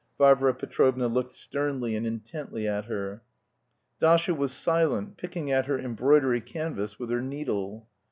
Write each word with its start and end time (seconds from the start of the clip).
Varvara 0.17 0.55
Petrovna 0.55 1.07
looked 1.07 1.31
sternly 1.31 1.95
and 1.95 2.07
intently 2.07 2.67
at 2.67 2.85
her. 2.85 3.21
Dasha 3.99 4.33
was 4.33 4.51
silent, 4.51 5.15
picking 5.15 5.51
at 5.51 5.67
her 5.67 5.77
embroidery 5.77 6.41
canvas 6.41 6.97
with 6.97 7.11
her 7.11 7.21
needle. 7.21 7.87